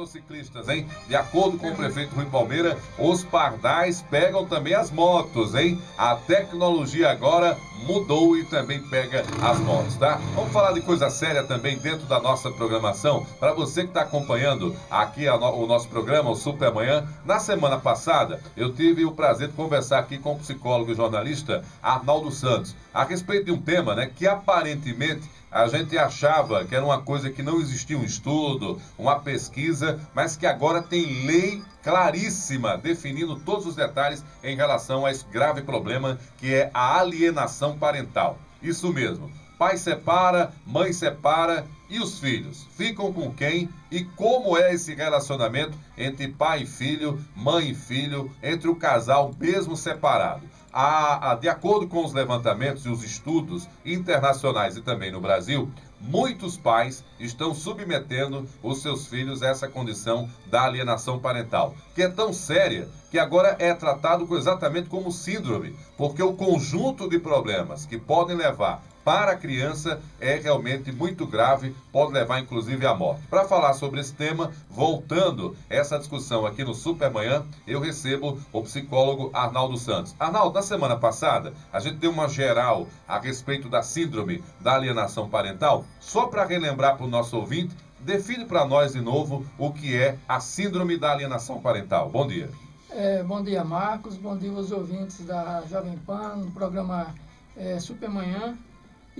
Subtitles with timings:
[0.00, 0.86] motociclistas, hein?
[1.06, 5.80] De acordo com o prefeito Rui Palmeira, os pardais pegam também as motos, hein?
[5.98, 10.18] A tecnologia agora mudou e também pega as motos, tá?
[10.34, 13.26] Vamos falar de coisa séria também dentro da nossa programação.
[13.38, 17.78] Para você que está acompanhando aqui no, o nosso programa, o Super Manhã, na semana
[17.78, 22.74] passada eu tive o prazer de conversar aqui com o psicólogo e jornalista Arnaldo Santos
[22.92, 27.30] a respeito de um tema, né, que aparentemente a gente achava que era uma coisa
[27.30, 33.66] que não existia um estudo, uma pesquisa, mas que agora tem lei claríssima definindo todos
[33.66, 38.38] os detalhes em relação a esse grave problema que é a alienação parental.
[38.62, 39.30] Isso mesmo.
[39.58, 42.66] Pai separa, mãe separa e os filhos?
[42.76, 48.30] Ficam com quem e como é esse relacionamento entre pai e filho, mãe e filho,
[48.42, 50.49] entre o casal mesmo separado?
[50.72, 55.68] A, a, de acordo com os levantamentos e os estudos internacionais e também no Brasil,
[56.00, 62.08] muitos pais estão submetendo os seus filhos a essa condição da alienação parental, que é
[62.08, 67.98] tão séria que agora é tratado exatamente como síndrome, porque o conjunto de problemas que
[67.98, 73.26] podem levar para a criança é realmente muito grave, pode levar inclusive à morte.
[73.28, 79.30] Para falar sobre esse tema, voltando essa discussão aqui no Supermanhã, eu recebo o psicólogo
[79.32, 80.14] Arnaldo Santos.
[80.18, 85.28] Arnaldo, na semana passada, a gente deu uma geral a respeito da síndrome da alienação
[85.28, 85.84] parental.
[85.98, 90.18] Só para relembrar para o nosso ouvinte, define para nós de novo o que é
[90.28, 92.08] a síndrome da alienação parental.
[92.10, 92.50] Bom dia.
[92.90, 94.16] É, bom dia, Marcos.
[94.16, 97.14] Bom dia aos ouvintes da Jovem Pan, no programa
[97.56, 98.58] é, Supermanhã.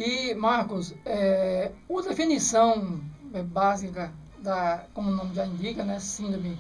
[0.03, 2.99] E, Marcos, é, a definição
[3.35, 6.59] é, básica, da, como o nome já indica, né, síndrome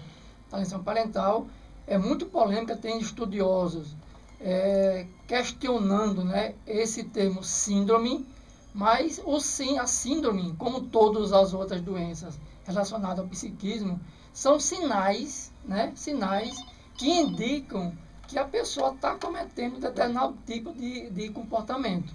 [0.50, 1.46] da alienação parental,
[1.86, 3.96] é muito polêmica, tem estudiosos
[4.38, 8.26] é, questionando né, esse termo síndrome,
[8.74, 13.98] mas o sim, a síndrome, como todas as outras doenças relacionadas ao psiquismo,
[14.34, 17.96] são sinais, né, sinais que indicam
[18.28, 22.12] que a pessoa está cometendo determinado tipo de, de comportamento.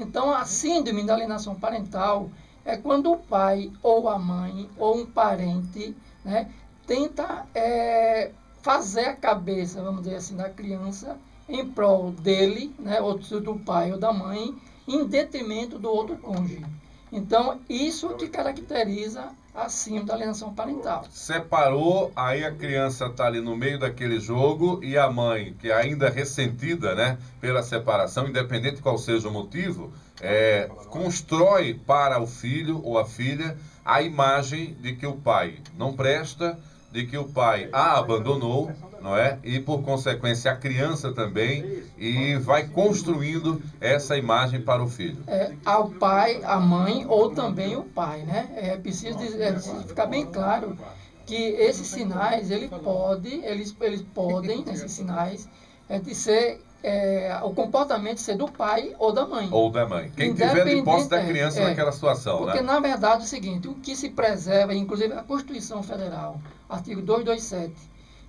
[0.00, 2.30] Então, a síndrome da alienação parental
[2.64, 6.50] é quando o pai ou a mãe ou um parente né,
[6.86, 8.30] tenta é,
[8.62, 13.92] fazer a cabeça, vamos dizer assim, da criança em prol dele, né, ou do pai
[13.92, 14.54] ou da mãe,
[14.86, 16.64] em detrimento do outro cônjuge.
[17.10, 19.30] Então, isso que caracteriza
[19.64, 21.04] acima da alienação parental.
[21.10, 25.74] Separou, aí a criança está ali no meio daquele jogo e a mãe, que é
[25.74, 32.80] ainda ressentida né, pela separação, independente qual seja o motivo, é, constrói para o filho
[32.84, 36.58] ou a filha a imagem de que o pai não presta,
[36.90, 39.38] de que o pai a abandonou, não é?
[39.44, 45.22] E por consequência a criança também e vai construindo essa imagem para o filho.
[45.26, 48.48] É, ao pai, a mãe ou também o pai, né?
[48.56, 50.76] É preciso, é preciso ficar bem claro
[51.26, 55.46] que esses sinais ele pode, eles, eles podem, esses sinais,
[55.88, 59.48] é de ser é, o comportamento ser do pai ou da mãe.
[59.50, 60.10] Ou da mãe.
[60.16, 62.38] Quem tiver de posse da criança é, naquela situação.
[62.38, 62.62] Porque, né?
[62.62, 67.74] na verdade, é o seguinte: o que se preserva, inclusive a Constituição Federal, artigo 227,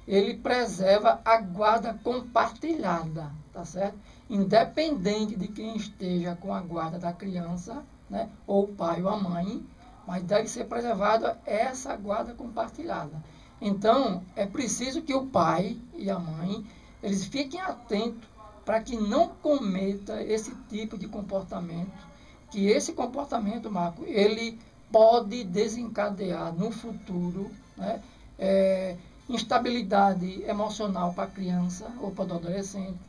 [0.07, 3.97] ele preserva a guarda compartilhada, tá certo?
[4.29, 9.17] Independente de quem esteja com a guarda da criança, né, ou o pai ou a
[9.17, 9.63] mãe,
[10.07, 13.23] mas deve ser preservada essa guarda compartilhada.
[13.61, 16.65] Então, é preciso que o pai e a mãe
[17.01, 18.27] eles fiquem atentos
[18.69, 22.07] para que não cometa esse tipo de comportamento,
[22.51, 24.59] que esse comportamento, Marco, ele
[24.91, 27.99] pode desencadear no futuro né,
[28.37, 28.95] é,
[29.27, 32.99] instabilidade emocional para a criança ou para o adolescente.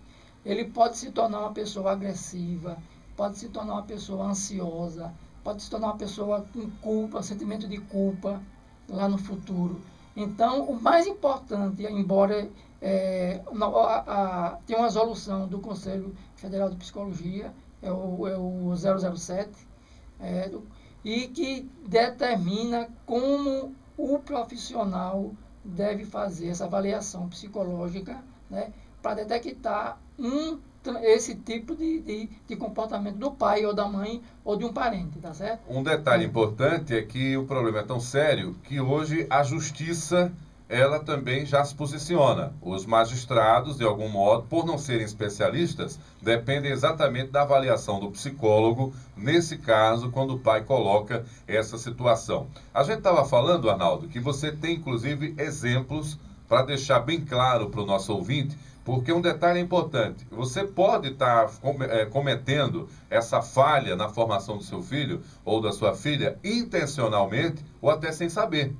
[0.47, 2.79] Ele pode se tornar uma pessoa agressiva,
[3.15, 5.13] pode se tornar uma pessoa ansiosa,
[5.45, 8.41] pode se tornar uma pessoa com culpa, sentimento de culpa
[8.89, 9.79] lá no futuro.
[10.17, 12.49] Então, o mais importante, embora
[12.81, 17.53] é, a, a, tem uma resolução do Conselho Federal de Psicologia,
[17.83, 19.51] é o, é o 007,
[20.19, 20.67] é, do,
[21.05, 25.33] e que determina como o profissional
[25.65, 28.73] deve fazer essa avaliação psicológica né,
[29.03, 30.59] para detectar um,
[31.03, 35.19] esse tipo de, de, de, comportamento do pai ou da mãe ou de um parente,
[35.19, 35.63] tá certo?
[35.69, 36.27] Um detalhe é.
[36.27, 40.33] importante é que o problema é tão sério que hoje a justiça
[40.71, 42.55] ela também já se posiciona.
[42.63, 48.95] Os magistrados, de algum modo, por não serem especialistas, dependem exatamente da avaliação do psicólogo,
[49.17, 52.47] nesse caso, quando o pai coloca essa situação.
[52.73, 56.17] A gente estava falando, Arnaldo, que você tem inclusive exemplos
[56.49, 61.09] para deixar bem claro para o nosso ouvinte, porque um detalhe é importante: você pode
[61.09, 66.39] estar tá é, cometendo essa falha na formação do seu filho ou da sua filha
[66.45, 68.73] intencionalmente ou até sem saber.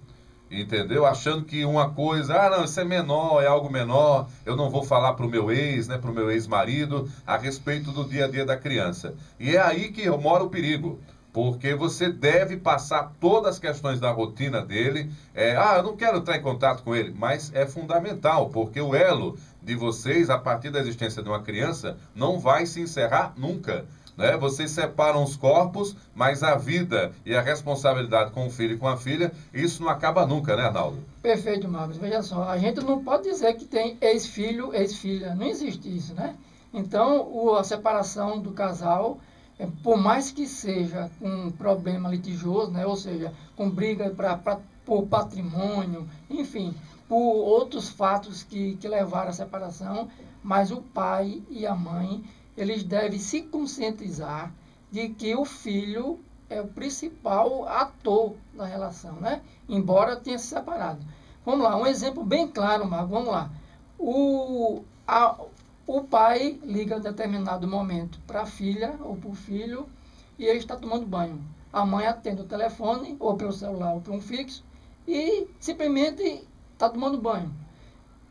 [0.51, 1.07] Entendeu?
[1.07, 4.83] Achando que uma coisa, ah, não, isso é menor, é algo menor, eu não vou
[4.83, 8.29] falar para o meu ex, né, para o meu ex-marido, a respeito do dia a
[8.29, 9.15] dia da criança.
[9.39, 10.99] E é aí que mora o perigo.
[11.33, 15.13] Porque você deve passar todas as questões da rotina dele.
[15.33, 18.97] É, ah, eu não quero entrar em contato com ele, mas é fundamental, porque o
[18.97, 23.85] elo de vocês, a partir da existência de uma criança, não vai se encerrar nunca.
[24.17, 24.37] Né?
[24.37, 28.89] Vocês separam os corpos, mas a vida e a responsabilidade com o filho e com
[28.89, 30.99] a filha, isso não acaba nunca, né, Arnaldo?
[31.23, 31.97] Perfeito, Marcos.
[31.97, 35.35] Veja só, a gente não pode dizer que tem ex-filho, ex-filha.
[35.35, 36.37] Não existe isso, né?
[36.73, 39.19] Então, o, a separação do casal,
[39.59, 42.87] é, por mais que seja um problema litigioso, né?
[42.87, 46.75] ou seja, com briga pra, pra, por patrimônio, enfim,
[47.09, 50.09] por outros fatos que, que levaram à separação,
[50.43, 52.25] mas o pai e a mãe
[52.63, 54.53] eles devem se conscientizar
[54.91, 59.41] de que o filho é o principal ator da relação, né?
[59.69, 61.05] Embora tenha se separado.
[61.45, 63.51] Vamos lá, um exemplo bem claro, Marco, vamos lá.
[63.99, 65.37] O, a,
[65.87, 69.87] o pai liga em determinado momento para a filha ou para o filho
[70.39, 71.41] e ele está tomando banho.
[71.73, 74.65] A mãe atende o telefone, ou pelo celular ou por um fixo,
[75.07, 77.55] e simplesmente está tomando banho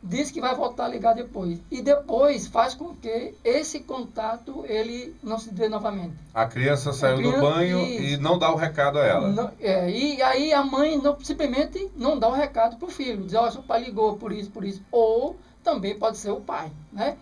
[0.01, 1.59] diz que vai voltar a ligar depois.
[1.69, 6.15] E depois faz com que esse contato ele não se dê novamente.
[6.33, 9.27] A criança saiu a criança, do banho e, e não dá o recado a ela.
[9.29, 13.23] Não, é, e aí a mãe não, simplesmente não dá o recado para o filho.
[13.23, 14.81] Diz, olha, seu pai ligou por isso, por isso.
[14.91, 16.71] Ou também pode ser o pai.
[16.91, 17.17] Né?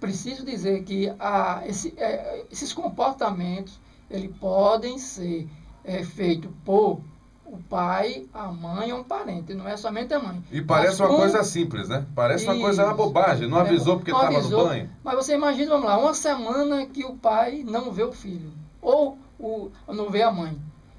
[0.00, 3.78] Preciso dizer que a, esse, é, esses comportamentos
[4.10, 5.48] eles podem ser
[5.84, 7.00] é, feitos por
[7.50, 10.42] o pai, a mãe ou um parente, não é somente a mãe.
[10.52, 12.04] E parece mas, uma coisa simples, né?
[12.14, 14.90] Parece uma coisa, uma bobagem, não é, avisou porque estava no banho.
[15.02, 18.52] Mas você imagina, vamos lá, uma semana que o pai não vê o filho,
[18.82, 20.58] ou o, não vê a mãe.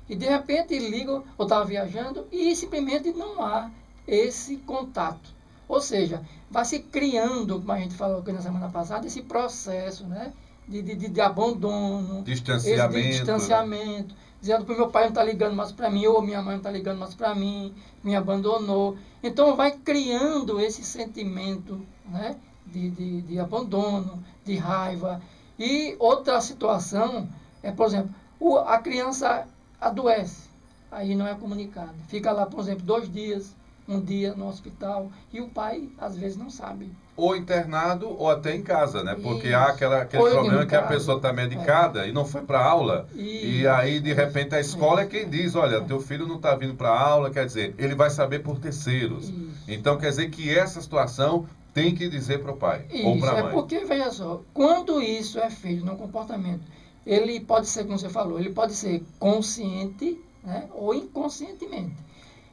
[0.10, 3.70] E de repente liga, ou estava viajando, e simplesmente não há
[4.08, 5.30] esse contato.
[5.68, 10.04] Ou seja, vai se criando, como a gente falou aqui na semana passada, esse processo
[10.06, 10.34] né,
[10.68, 13.00] de, de, de abandono, distanciamento.
[13.00, 14.16] de distanciamento.
[14.16, 14.29] Né?
[14.40, 16.72] Dizendo que meu pai não está ligando mais para mim, ou minha mãe não está
[16.72, 18.98] ligando mais para mim, me abandonou.
[19.22, 25.22] Então vai criando esse sentimento né, de, de, de, abandono, de raiva.
[25.58, 27.28] E outra situação
[27.62, 29.48] é, por exemplo, o, a criança
[29.80, 30.50] adoece,
[30.92, 31.94] aí não é comunicado.
[32.08, 33.54] Fica lá, por exemplo, dois dias,
[33.88, 38.56] um dia no hospital, e o pai às vezes não sabe ou internado ou até
[38.56, 39.16] em casa, né?
[39.22, 39.56] Porque Isso.
[39.56, 42.10] há aquela, aquele ou problema que a pessoa está medicada é.
[42.10, 43.08] e não foi para aula.
[43.14, 43.46] Isso.
[43.46, 45.82] E aí, de repente, a escola é, é quem diz, olha, é.
[45.82, 49.30] teu filho não está vindo para aula, quer dizer, ele vai saber por terceiros.
[49.30, 49.50] Isso.
[49.68, 53.32] Então, quer dizer que essa situação tem que dizer para o pai isso, ou para
[53.32, 53.52] a é mãe.
[53.52, 56.64] É porque, veja só, quando isso é feito no comportamento,
[57.06, 61.96] ele pode ser, como você falou, ele pode ser consciente né, ou inconscientemente.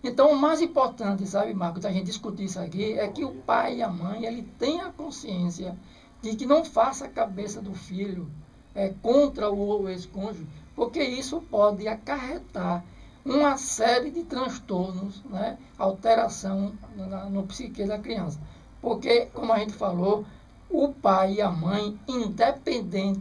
[0.07, 3.79] Então, o mais importante, sabe, Marcos, a gente discutir isso aqui, é que o pai
[3.79, 5.77] e a mãe, ele tenha consciência
[6.23, 8.31] de que não faça a cabeça do filho
[8.73, 12.85] é, contra o ex-cônjuge, porque isso pode acarretar
[13.25, 18.39] uma série de transtornos, né, alteração no, no psique da criança.
[18.81, 20.25] Porque, como a gente falou,
[20.69, 23.21] o pai e a mãe, independente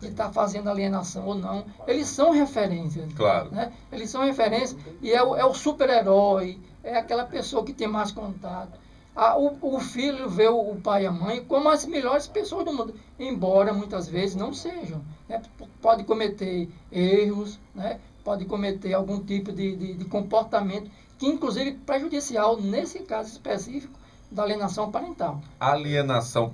[0.00, 3.12] de estar tá fazendo alienação ou não, eles são referências.
[3.14, 3.50] Claro.
[3.50, 3.72] Né?
[3.90, 8.12] Eles são referências e é o, é o super-herói, é aquela pessoa que tem mais
[8.12, 8.78] contato.
[9.14, 12.64] Ah, o, o, filho vê o, o, pai e a mãe como as melhores pessoas
[12.64, 15.02] do mundo, embora muitas vezes não sejam.
[15.28, 15.42] Né?
[15.82, 18.00] Pode cometer erros, né?
[18.24, 23.98] pode cometer algum tipo de, de, de comportamento que, inclusive, prejudicial, nesse caso específico,
[24.32, 25.40] da alienação parental.
[25.60, 26.50] alienação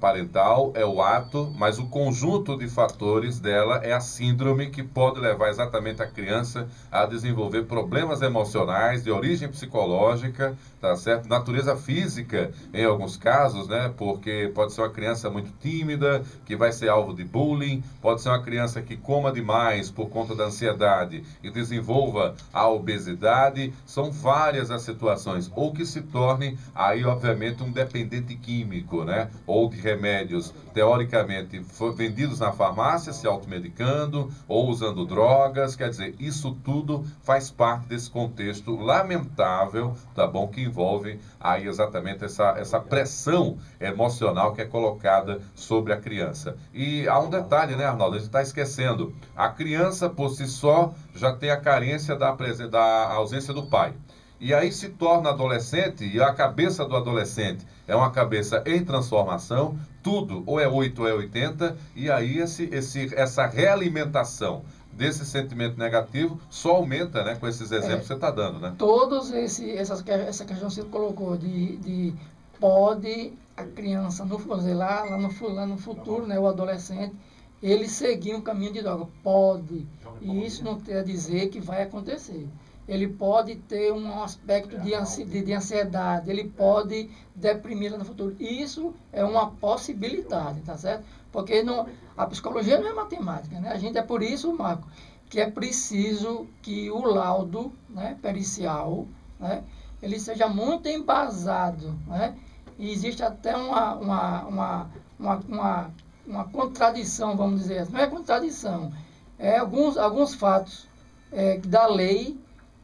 [0.00, 5.20] parental é o ato, mas o conjunto de fatores dela é a síndrome que pode
[5.20, 11.28] levar exatamente a criança a desenvolver problemas emocionais de origem psicológica, tá certo?
[11.28, 13.92] Natureza física, em alguns casos, né?
[13.96, 18.30] Porque pode ser uma criança muito tímida, que vai ser alvo de bullying, pode ser
[18.30, 23.74] uma criança que coma demais por conta da ansiedade e desenvolva a obesidade.
[23.84, 25.50] São várias as situações.
[25.54, 29.28] Ou que se torne aí, ó, obviamente, um dependente químico, né?
[29.44, 31.60] Ou de remédios, teoricamente,
[31.96, 35.74] vendidos na farmácia, se automedicando, ou usando drogas.
[35.74, 40.46] Quer dizer, isso tudo faz parte desse contexto lamentável, tá bom?
[40.46, 46.56] Que envolve aí exatamente essa, essa pressão emocional que é colocada sobre a criança.
[46.72, 48.14] E há um detalhe, né, Arnaldo?
[48.14, 49.12] A gente está esquecendo.
[49.34, 52.30] A criança, por si só, já tem a carência da,
[52.70, 53.92] da ausência do pai.
[54.40, 59.78] E aí se torna adolescente e a cabeça do adolescente é uma cabeça em transformação,
[60.02, 65.78] tudo ou é 8 ou é 80, e aí esse, esse, essa realimentação desse sentimento
[65.78, 67.36] negativo só aumenta, né?
[67.36, 68.74] Com esses exemplos é, que você está dando, né?
[68.78, 72.14] Todos esse, essas, essa questão que você colocou de, de
[72.60, 77.14] pode a criança, no, lá, lá, no, lá no futuro, né, o adolescente,
[77.60, 79.06] ele seguir um caminho de droga.
[79.22, 79.86] Pode.
[80.20, 82.48] E isso não quer dizer que vai acontecer.
[82.88, 84.92] Ele pode ter um aspecto de,
[85.26, 88.34] de, de ansiedade, ele pode deprimir no futuro.
[88.40, 91.04] Isso é uma possibilidade, tá certo?
[91.30, 93.70] Porque não, a psicologia não é matemática, né?
[93.70, 94.88] A gente é por isso, Marco,
[95.28, 99.06] que é preciso que o laudo né, pericial,
[99.38, 99.62] né,
[100.00, 102.34] ele seja muito embasado, né?
[102.78, 105.90] E existe até uma, uma, uma, uma, uma,
[106.26, 107.92] uma contradição, vamos dizer assim.
[107.92, 108.92] Não é contradição,
[109.38, 110.88] é alguns, alguns fatos
[111.30, 112.38] é, da lei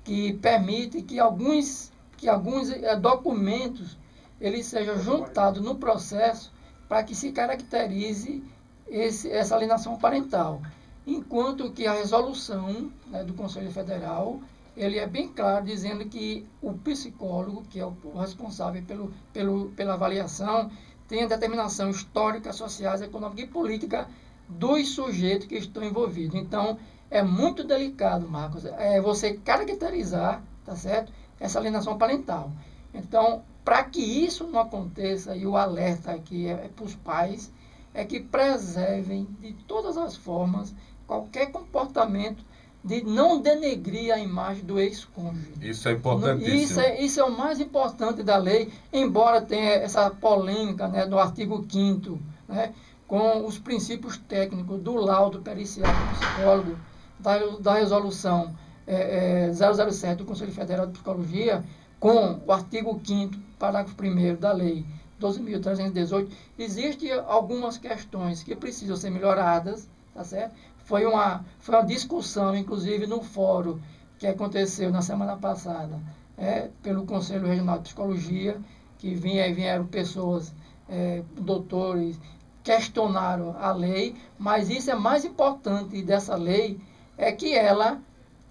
[0.04, 3.96] que permite que alguns, que alguns é, documentos
[4.40, 6.52] eles sejam juntados no processo
[6.88, 8.44] para que se caracterize
[8.87, 10.61] esse, essa alienação parental.
[11.06, 14.40] Enquanto que a resolução né, do Conselho Federal
[14.76, 19.94] ele é bem claro dizendo que o psicólogo, que é o responsável pelo, pelo, pela
[19.94, 20.70] avaliação,
[21.06, 24.08] tem a determinação histórica, social, econômica e política
[24.49, 26.34] dos sujeitos que estão envolvidos.
[26.34, 26.78] Então,
[27.16, 31.12] é muito delicado, Marcos, é você caracterizar, tá certo?
[31.38, 32.50] Essa alienação parental.
[32.92, 37.52] Então, para que isso não aconteça, e o alerta aqui é, é para os pais,
[37.94, 40.75] é que preservem de todas as formas
[41.06, 42.44] qualquer comportamento
[42.83, 45.52] de não denegrir a imagem do ex-cônjuge.
[45.62, 46.56] Isso é importantíssimo.
[46.56, 51.18] Isso é, isso é o mais importante da lei, embora tenha essa polêmica né, do
[51.18, 52.18] artigo 5
[52.49, 52.75] né,
[53.06, 56.76] com os princípios técnicos do laudo pericial do psicólogo,
[57.24, 58.54] da, da resolução
[58.86, 61.64] é, é, 007 do Conselho Federal de Psicologia,
[61.98, 64.84] com o artigo 5 parágrafo 1 da lei
[65.18, 66.28] 12.318,
[66.58, 70.54] existem algumas questões que precisam ser melhoradas, tá certo?
[70.84, 73.80] Foi uma, foi uma discussão, inclusive, no fórum
[74.18, 75.98] que aconteceu na semana passada,
[76.36, 78.60] é, pelo Conselho Regional de Psicologia,
[78.98, 80.54] que vinha, vieram pessoas,
[80.90, 82.20] é, doutores,
[82.62, 86.78] questionaram a lei, mas isso é mais importante dessa lei,
[87.16, 88.00] é que ela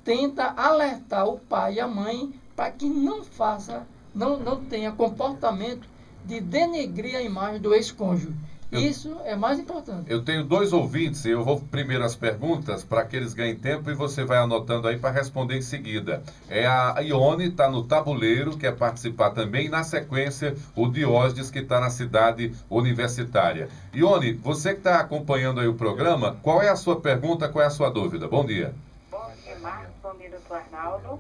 [0.04, 5.88] tenta alertar o pai e a mãe para que não faça, não, não tenha comportamento
[6.26, 8.34] de denegrir a imagem do ex-cônjuge.
[8.74, 10.12] Eu, Isso é mais importante.
[10.12, 13.94] Eu tenho dois ouvintes, eu vou primeiro as perguntas para que eles ganhem tempo e
[13.94, 16.24] você vai anotando aí para responder em seguida.
[16.50, 19.70] É a Ione, está no tabuleiro, quer participar também.
[19.70, 23.70] Na sequência, o Diógenes, que está na cidade universitária.
[23.94, 27.68] Ione, você que está acompanhando aí o programa, qual é a sua pergunta, qual é
[27.68, 28.28] a sua dúvida?
[28.28, 28.74] Bom dia.
[29.12, 29.94] Bom dia, Marcos.
[30.02, 31.20] Bom dia, doutor Arnaldo.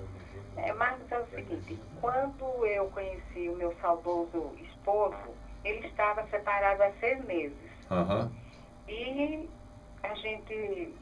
[0.57, 5.15] É, Marcos, é o seguinte, quando eu conheci o meu saudoso esposo,
[5.63, 7.57] ele estava separado há seis meses.
[7.89, 8.29] Uhum.
[8.87, 9.49] E
[10.03, 10.93] a gente,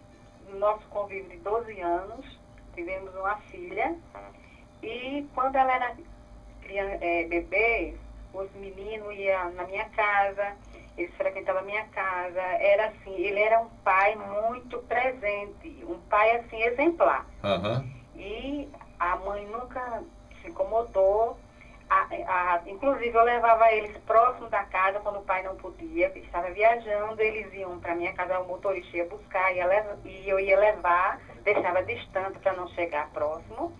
[0.49, 2.39] no nosso convívio de 12 anos,
[2.75, 3.95] tivemos uma filha.
[4.83, 5.95] E quando ela era
[6.61, 7.95] criança, é, bebê,
[8.33, 10.55] os meninos iam na minha casa,
[10.97, 12.39] eles frequentavam a minha casa.
[12.39, 17.25] Era assim, ele era um pai muito presente, um pai assim exemplar.
[17.43, 17.91] Uhum.
[18.15, 20.03] E a mãe nunca
[20.41, 21.37] se incomodou
[21.91, 22.07] a,
[22.55, 27.21] a, inclusive, eu levava eles próximo da casa quando o pai não podia, estava viajando,
[27.21, 31.19] eles iam para minha casa, o motorista ia buscar ia levar, e eu ia levar,
[31.43, 33.73] deixava distante para não chegar próximo,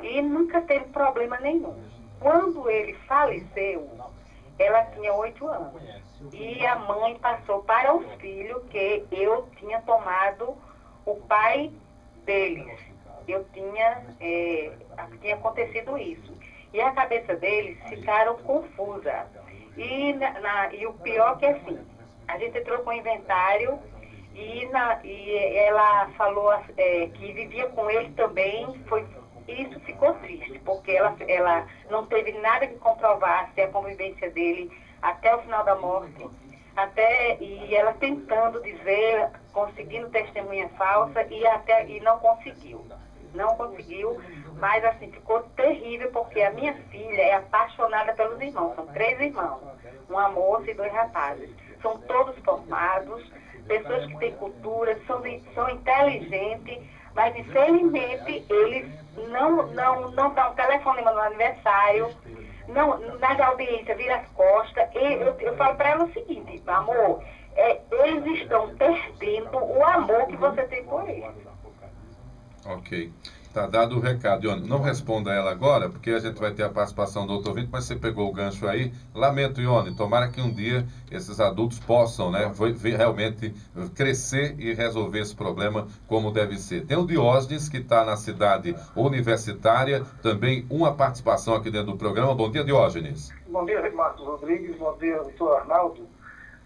[0.00, 1.82] e nunca teve problema nenhum.
[2.20, 3.90] Quando ele faleceu,
[4.56, 5.82] ela tinha oito anos,
[6.32, 10.56] e a mãe passou para os filhos que eu tinha tomado
[11.04, 11.72] o pai
[12.24, 12.78] deles.
[13.26, 14.72] Eu tinha, é,
[15.20, 16.37] tinha acontecido isso
[16.72, 19.26] e a cabeça deles ficaram confusa.
[19.76, 21.78] E, na, na, e o pior que é assim,
[22.26, 23.78] a gente entrou com o inventário
[24.34, 29.06] e, na, e ela falou é, que vivia com ele também, foi,
[29.48, 34.70] isso ficou triste, porque ela, ela não teve nada que comprovasse a convivência dele
[35.00, 36.28] até o final da morte.
[36.76, 42.86] Até, e ela tentando dizer, conseguindo testemunha falsa e até e não conseguiu.
[43.34, 44.20] Não conseguiu,
[44.58, 48.74] mas assim, ficou terrível porque a minha filha é apaixonada pelos irmãos.
[48.74, 49.60] São três irmãos,
[50.08, 51.50] uma moça e dois rapazes.
[51.80, 53.24] São todos formados,
[53.66, 55.22] pessoas que têm cultura, são,
[55.54, 56.78] são inteligentes,
[57.14, 58.90] mas infelizmente eles
[59.28, 62.10] não, não, não dão telefone no aniversário,
[62.66, 64.88] não, nas audiências vira as costas.
[64.94, 67.22] E eu, eu falo para ela o seguinte, amor,
[67.54, 71.46] é, eles estão perdendo o amor que você tem por eles.
[72.66, 73.12] Ok.
[73.52, 74.46] Tá dado o recado.
[74.46, 77.68] Ione, não responda ela agora, porque a gente vai ter a participação do outro ouvinte,
[77.72, 78.92] mas você pegou o gancho aí.
[79.14, 82.50] Lamento, Ione, tomara que um dia esses adultos possam né,
[82.96, 83.54] realmente
[83.94, 86.84] crescer e resolver esse problema como deve ser.
[86.86, 92.34] Tem o Diógenes, que está na cidade universitária, também uma participação aqui dentro do programa.
[92.34, 93.32] Bom dia, Diógenes.
[93.48, 94.76] Bom dia, Marcos Rodrigues.
[94.76, 96.06] Bom dia, doutor Arnaldo.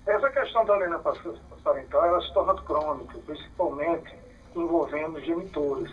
[0.05, 1.15] Essa questão da alienação
[1.63, 4.15] parental, ela se torna crônica, principalmente
[4.55, 5.91] envolvendo genitores.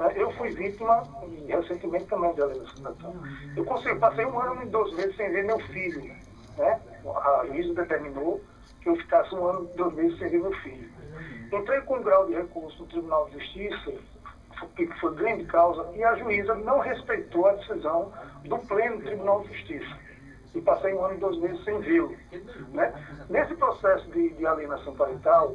[0.00, 0.12] Né?
[0.16, 1.02] Eu fui vítima,
[1.46, 2.96] recentemente também, de alienação.
[3.54, 6.02] Eu consegui, passei um ano e dois meses sem ver meu filho.
[6.56, 6.80] Né?
[7.06, 8.40] A juíza determinou
[8.80, 10.90] que eu ficasse um ano e dois meses sem ver meu filho.
[11.52, 13.92] Entrei com um grau de recurso no Tribunal de Justiça,
[14.74, 18.12] que foi grande causa, e a juíza não respeitou a decisão
[18.44, 20.10] do Pleno Tribunal de Justiça
[20.54, 22.14] e passei um ano e dois meses sem vê-lo.
[22.72, 22.92] Né?
[23.28, 25.54] Nesse processo de, de, alienação parental,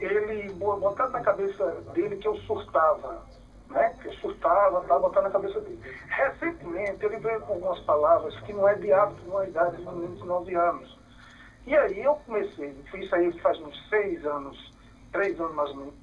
[0.00, 3.22] ele botou na cabeça dele que eu surtava,
[3.72, 3.94] né?
[4.02, 5.80] que surtava, estava botando na cabeça dele.
[6.08, 10.18] Recentemente, ele veio com algumas palavras que não é de hábito numa idade de menos
[10.18, 10.98] de 9 anos.
[11.66, 14.72] E aí eu comecei, isso aí faz uns seis anos,
[15.12, 15.94] três anos mais ou menos,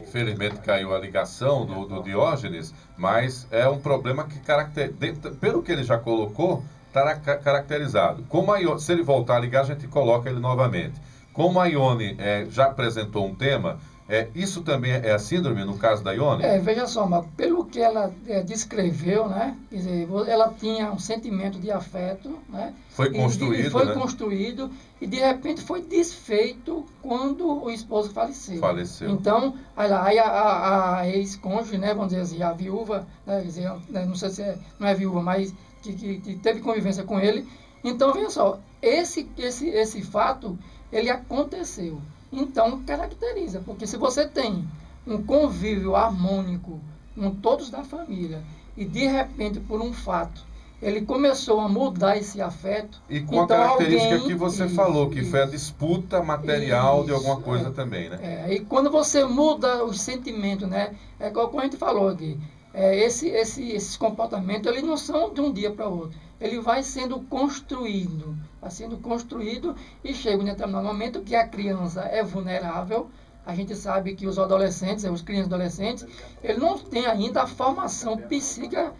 [0.00, 4.92] Infelizmente caiu a ligação do, do Diógenes, mas é um problema que, caracter...
[5.40, 8.22] pelo que ele já colocou, estará caracterizado.
[8.24, 11.00] Como a se ele voltar a ligar, a gente coloca ele novamente.
[11.32, 13.78] Como a Ione é, já apresentou um tema,
[14.08, 16.42] é, isso também é a síndrome no caso da Ione?
[16.42, 19.56] É, veja só, mas pelo que ela é, descreveu, né?
[19.70, 22.74] Dizer, ela tinha um sentimento de afeto, né?
[22.90, 23.64] Foi construído.
[23.64, 23.94] E, e foi né?
[23.94, 28.58] construído e de repente foi desfeito quando o esposo faleceu.
[28.58, 29.10] Faleceu.
[29.10, 31.94] Então, aí a, a, a ex-cônjuge, né?
[31.94, 35.22] Vamos dizer assim, a viúva, né, dizer, né, não sei se é, não é viúva,
[35.22, 37.48] mas que, que, que teve convivência com ele.
[37.82, 40.58] Então, veja só, esse, esse, esse fato,
[40.92, 42.00] ele aconteceu.
[42.32, 44.64] Então, caracteriza, porque se você tem
[45.06, 46.80] um convívio harmônico
[47.14, 48.42] com todos da família
[48.76, 50.42] e de repente, por um fato,
[50.80, 53.00] ele começou a mudar esse afeto.
[53.08, 56.22] E com então, a característica alguém, que você isso, falou, que isso, foi a disputa
[56.22, 58.18] material isso, de alguma coisa é, também, né?
[58.20, 60.96] É, e quando você muda os sentimentos, né?
[61.20, 62.36] É igual a gente falou aqui.
[62.74, 66.18] É, esse, esse, esses comportamentos, eles não são de um dia para o outro.
[66.42, 72.02] Ele vai sendo construído está sendo construído e chega um determinado momento que a criança
[72.02, 73.10] é vulnerável.
[73.44, 76.06] A gente sabe que os adolescentes, os crianças adolescentes,
[76.44, 78.92] ele não tem ainda a formação psíquica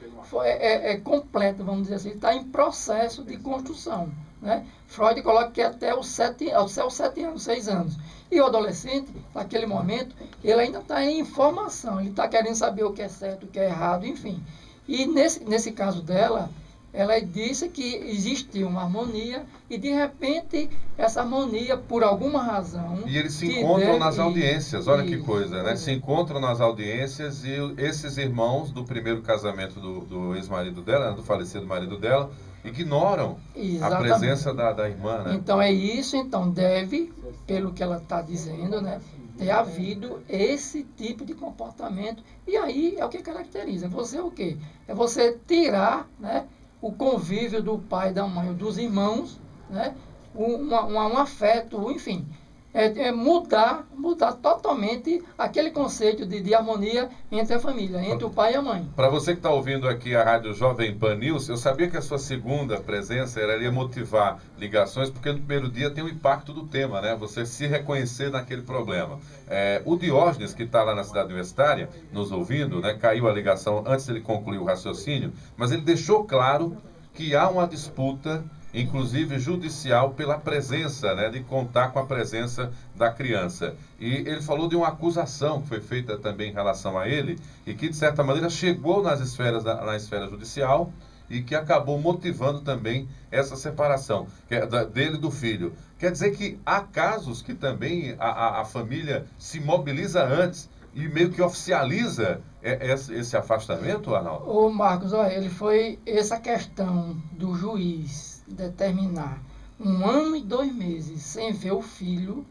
[0.43, 4.11] é, é, é completa, vamos dizer assim, está em processo de construção.
[4.41, 4.67] Né?
[4.89, 7.97] Freud coloca que é até os sete, até os sete anos, seis anos.
[8.29, 12.93] E o adolescente, naquele momento, ele ainda está em formação, ele está querendo saber o
[12.93, 14.43] que é certo, o que é errado, enfim.
[14.89, 16.51] E nesse, nesse caso dela,
[16.93, 23.17] ela disse que existia uma harmonia e de repente essa harmonia por alguma razão e
[23.17, 24.87] eles se encontram nas audiências.
[24.87, 25.75] Olha que coisa né?
[25.75, 31.17] se encontram nas audiências e esses irmãos do primeiro casamento do, do ex-marido dela né,
[31.17, 32.31] do falecido marido dela
[32.63, 34.13] ignoram Exatamente.
[34.13, 35.35] a presença da, da irmã né?
[35.35, 37.11] então é isso então deve
[37.47, 39.01] pelo que ela está dizendo né
[39.39, 42.23] ter havido esse tipo de comportamento.
[42.47, 43.89] E aí é o que caracteriza.
[43.89, 44.59] Você é o quê?
[44.87, 46.47] É você tirar né
[46.83, 49.41] o convívio do pai, da mãe, dos irmãos,
[49.71, 49.95] né?
[50.35, 52.27] um, um afeto, enfim.
[52.75, 58.31] É, é, mudar, mudar totalmente aquele conceito de, de, harmonia entre a família, entre o
[58.31, 58.89] pai e a mãe.
[58.97, 62.03] Para você que está ouvindo aqui a Rádio Jovem Pan News, eu sabia que a
[62.03, 67.03] sua segunda presença era motivar ligações, porque no primeiro dia tem o impacto do tema,
[67.03, 67.15] né?
[67.17, 69.19] Você se reconhecer naquele problema.
[69.47, 72.95] É, o Diógenes, que está lá na cidade universitária, nos ouvindo, né?
[72.95, 76.77] Caiu a ligação antes ele concluir o raciocínio, mas ele deixou claro
[77.13, 78.43] que há uma disputa
[78.75, 83.75] inclusive judicial, pela presença, né, de contar com a presença da criança.
[84.01, 87.75] E ele falou de uma acusação que foi feita também em relação a ele e
[87.75, 90.93] que, de certa maneira, chegou nas esferas da, na esfera judicial
[91.29, 95.73] e que acabou motivando também essa separação é da, dele do filho.
[95.99, 101.09] Quer dizer que há casos que também a, a, a família se mobiliza antes e
[101.09, 104.47] meio que oficializa esse, esse afastamento, Arnaldo?
[104.47, 109.41] Ô Marcos, olha, ele foi essa questão do juiz determinar
[109.81, 112.47] um ano e dois meses sem ver o filho,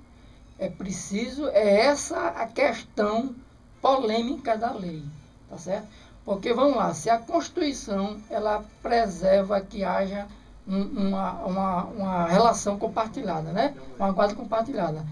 [0.60, 3.34] é preciso, é essa a questão
[3.82, 5.04] polêmica da lei,
[5.50, 5.88] tá certo?
[6.24, 10.28] Porque vamos lá, se a Constituição ela preserva que haja
[10.68, 13.76] um, uma, uma, uma relação compartilhada, né?
[13.98, 15.06] Uma guarda compartilhada.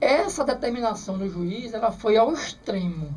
[0.00, 3.12] Essa determinação do juiz ela foi ao extremo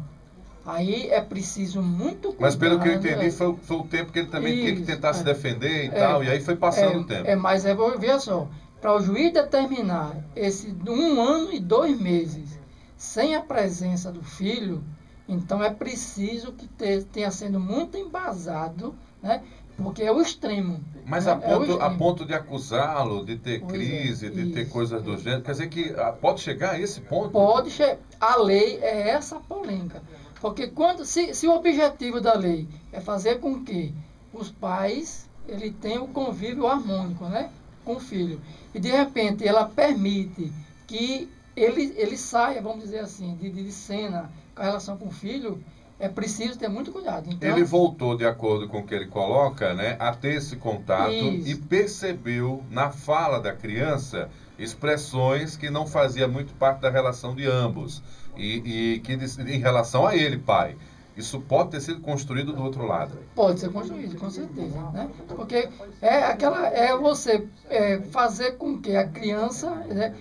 [0.66, 2.42] Aí é preciso muito cuidado.
[2.42, 3.30] Mas pelo que eu entendi, né?
[3.32, 5.90] foi, foi o tempo que ele também Isso, tinha que tentar é, se defender e
[5.90, 7.30] é, tal, e aí foi passando é, o tempo.
[7.30, 8.48] É, mas é, veja só,
[8.80, 12.60] para o juiz determinar esse um ano e dois meses
[12.98, 14.84] sem a presença do filho,
[15.28, 19.40] Então é preciso que te, tenha sendo muito embasado, né?
[19.78, 20.84] Porque é o extremo.
[21.06, 21.32] Mas né?
[21.32, 24.62] a, É o ponto, a ponto de acusá-lo, de ter Pois é, crise, de ter
[24.62, 27.32] isso, coisas do gênero, quer dizer que ah, pode chegar a esse ponto?
[27.32, 30.02] Pode che- A lei é essa polêmica.
[30.42, 33.94] Porque quando, se, se o objetivo da lei é fazer com que
[34.34, 37.52] os pais ele tenham o convívio harmônico né,
[37.86, 38.42] com o filho,
[38.74, 40.52] e de repente ela permite
[40.88, 45.64] que ele, ele saia, vamos dizer assim, de, de cena com relação com o filho,
[46.00, 47.30] é preciso ter muito cuidado.
[47.30, 51.12] Então, Ele voltou, de acordo com o que ele coloca, né, a ter esse contato
[51.12, 51.48] Isso.
[51.48, 57.46] e percebeu na fala da criança expressões que não fazia muito parte da relação de
[57.46, 58.02] ambos
[58.36, 60.76] e, e que em relação a ele, pai.
[61.16, 63.18] Isso pode ter sido construído do outro lado.
[63.36, 64.80] Pode ser construído, com certeza.
[64.94, 65.10] Né?
[65.28, 65.70] Porque
[66.02, 70.16] é aquela é você é, fazer com que a criança, né,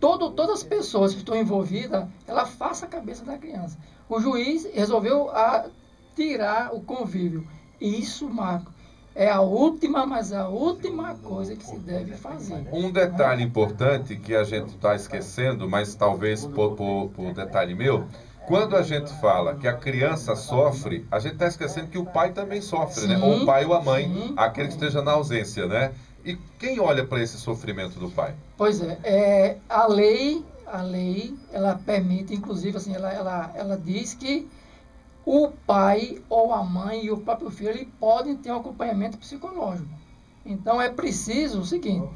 [0.00, 3.78] todo, todas as pessoas que estão envolvidas, ela faça a cabeça da criança.
[4.08, 5.66] O juiz resolveu a,
[6.16, 7.46] tirar o convívio.
[7.80, 8.71] Isso, Marco,
[9.14, 12.66] é a última, mas a última coisa que se deve fazer.
[12.72, 18.06] Um detalhe importante que a gente está esquecendo, mas talvez por, por, por detalhe meu,
[18.46, 22.32] quando a gente fala que a criança sofre, a gente está esquecendo que o pai
[22.32, 23.16] também sofre, né?
[23.16, 24.34] Sim, Ou o pai ou a mãe, sim.
[24.36, 25.92] aquele que esteja na ausência, né?
[26.24, 28.34] E quem olha para esse sofrimento do pai?
[28.56, 34.14] Pois é, é, a lei, a lei, ela permite, inclusive, assim, ela, ela, ela diz
[34.14, 34.48] que
[35.24, 39.88] o pai ou a mãe e o próprio filho podem ter um acompanhamento psicológico.
[40.44, 42.08] Então é preciso o seguinte,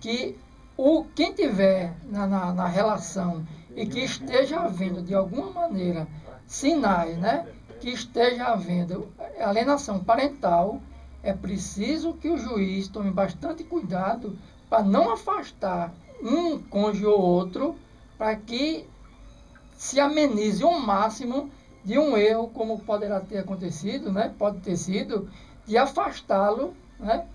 [0.00, 0.38] que
[0.76, 3.44] o, quem tiver na, na, na relação
[3.74, 6.06] e que esteja havendo de alguma maneira
[6.46, 7.46] sinais, né,
[7.80, 9.08] que esteja havendo
[9.40, 10.80] alienação parental,
[11.22, 17.76] é preciso que o juiz tome bastante cuidado para não afastar um cônjuge ou outro,
[18.16, 18.86] para que
[19.76, 21.50] se amenize o máximo
[21.84, 24.32] de um erro, como poderá ter acontecido, né?
[24.38, 25.28] pode ter sido,
[25.66, 27.26] de afastá-lo, né?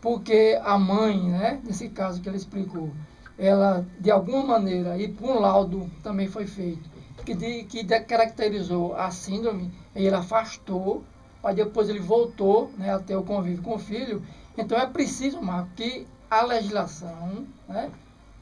[0.00, 1.60] porque a mãe, né?
[1.64, 2.90] nesse caso que ele explicou,
[3.38, 6.88] ela, de alguma maneira, e por um laudo também foi feito,
[7.24, 11.02] que, de, que de- caracterizou a síndrome, e ele afastou,
[11.42, 14.22] mas depois ele voltou né, a ter o convívio com o filho.
[14.56, 17.90] Então é preciso, Marco, que a legislação, né,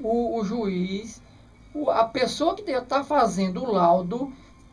[0.01, 1.21] o, o juiz,
[1.89, 4.33] a pessoa que está fazendo o laudo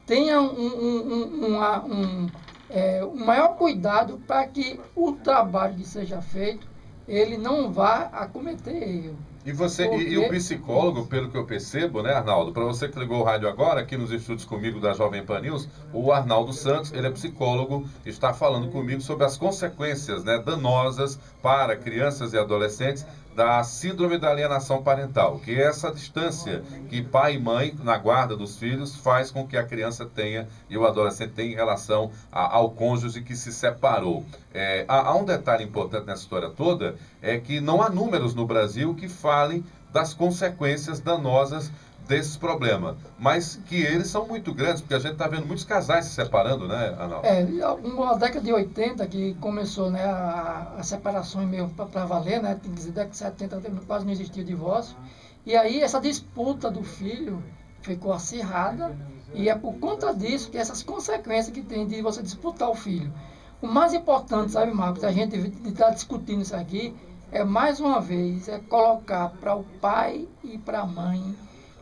[0.10, 2.28] tenha um, um, um, uma- um,
[2.68, 6.68] é, um maior cuidado para que o trabalho que seja feito
[7.08, 8.72] ele não vá a cometer
[9.06, 9.18] erro.
[9.46, 12.52] E você e, e o Porque- psicólogo, pelo que eu percebo, né, Arnaldo?
[12.52, 15.68] Para você que ligou o rádio agora, aqui nos estúdios comigo da Jovem Pan News,
[15.94, 21.76] o Arnaldo Santos, ele é psicólogo, está falando comigo sobre as consequências né, danosas para
[21.76, 27.40] crianças e adolescentes da síndrome da alienação parental, que é essa distância que pai e
[27.40, 31.52] mãe, na guarda dos filhos, faz com que a criança tenha e o adolescente tenha
[31.54, 34.26] em relação a- ao cônjuge que se separou.
[34.54, 38.46] É, há, há um detalhe importante nessa história toda, é que não há números no
[38.46, 41.72] Brasil que falem das consequências danosas
[42.10, 46.06] desses problemas, mas que eles são muito grandes, porque a gente está vendo muitos casais
[46.06, 47.28] se separando, né, Arnaldo?
[47.28, 47.46] É,
[47.84, 52.72] uma década de 80 que começou né, a, a separação meio para valer, né, tem
[52.72, 54.98] que dizer, década de 70 quase não existia o divórcio.
[55.46, 57.44] E aí essa disputa do filho
[57.82, 58.98] ficou acirrada
[59.36, 63.14] e é por conta disso que essas consequências que tem de você disputar o filho.
[63.62, 66.96] O mais importante, sabe, Marcos, a gente está discutindo isso aqui,
[67.32, 71.36] é mais uma vez, é colocar para o pai e para a mãe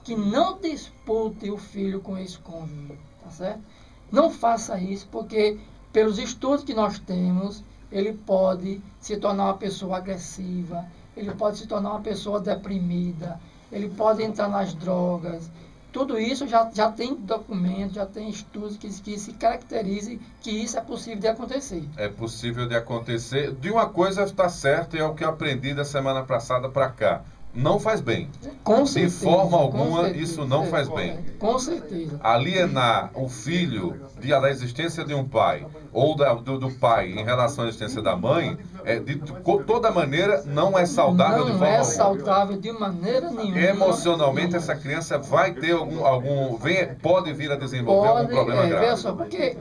[0.07, 3.59] que não dispute o filho com esse cônjuge, tá certo?
[4.09, 5.59] Não faça isso, porque
[5.91, 11.67] pelos estudos que nós temos, ele pode se tornar uma pessoa agressiva, ele pode se
[11.67, 13.37] tornar uma pessoa deprimida,
[13.69, 15.51] ele pode entrar nas drogas.
[15.91, 20.77] Tudo isso já, já tem documentos, já tem estudos que, que se caracterizem que isso
[20.77, 21.83] é possível de acontecer.
[21.97, 23.51] É possível de acontecer.
[23.55, 26.89] De uma coisa está certo e é o que eu aprendi da semana passada para
[26.91, 27.25] cá.
[27.53, 28.29] Não faz bem.
[28.63, 31.17] Com De certeza, forma com alguma, certeza, isso não é, faz bem.
[31.39, 32.19] Com certeza.
[32.21, 37.23] Alienar o filho de- da existência de um pai ou da- do, do pai em
[37.23, 39.15] relação à existência da mãe, é, de
[39.65, 41.95] toda maneira, não é saudável de não forma é alguma.
[41.95, 43.57] saudável de maneira nenhuma.
[43.59, 46.05] Emocionalmente, essa criança vai ter algum.
[46.05, 48.97] algum vem, pode vir a desenvolver algum Pode, problema é, grave.
[49.01, 49.57] só, porque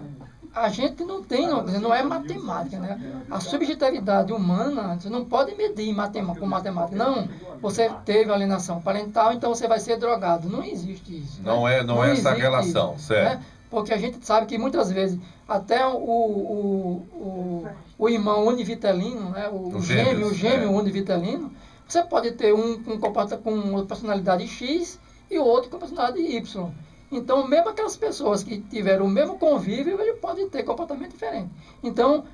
[0.57, 2.99] a gente não tem, não, não é matemática, né?
[3.31, 6.97] A subjetividade humana, você não pode medir matema- com matemática.
[6.97, 7.29] Não,
[7.61, 10.49] você teve alienação parental, então você vai ser drogado.
[10.49, 11.43] Não existe isso.
[11.43, 11.81] Não né?
[11.81, 13.39] é- não é essa relação, isso, certo.
[13.39, 13.45] né?
[13.69, 17.67] Porque a gente sabe que muitas vezes, até o, o, o,
[17.99, 19.51] o irmão univitelino, né?
[19.53, 20.81] o, Os gêmeo, gêmeos, o gêmeo é.
[20.81, 21.53] univitelino,
[21.87, 24.99] você pode ter um com, com uma personalidade X
[25.31, 26.71] e o outro com personalidade Y.
[27.11, 31.51] Então, mesmo aquelas pessoas que tiveram o mesmo convívio, ele pode ter comportamento diferente.
[31.83, 32.25] Então,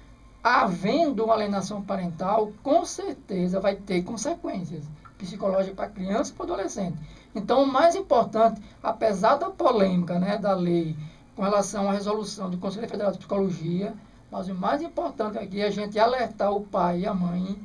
[0.43, 4.85] havendo uma alienação parental, com certeza vai ter consequências
[5.19, 6.99] psicológicas para criança e para adolescente.
[7.35, 10.97] Então, o mais importante, apesar da polêmica né, da lei
[11.37, 13.95] com relação à resolução do Conselho Federal de Psicologia,
[14.31, 17.57] mas o mais importante aqui é a gente alertar o pai e a mãe